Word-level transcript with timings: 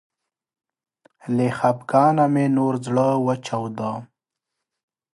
له 1.35 1.45
خفګانه 1.57 2.25
مې 2.33 2.45
نور 2.57 2.73
زړه 2.85 3.07
وچاوده 3.25 3.91